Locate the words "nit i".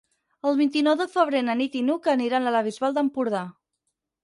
1.61-1.85